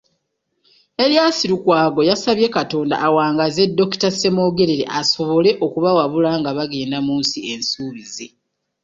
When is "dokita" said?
3.77-4.09